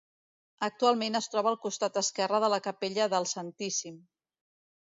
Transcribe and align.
Actualment 0.67 1.17
es 1.19 1.27
troba 1.33 1.51
al 1.55 1.59
costat 1.67 2.01
esquerre 2.03 2.41
de 2.45 2.51
la 2.55 2.61
capella 2.69 3.09
del 3.15 3.31
Santíssim. 3.35 4.05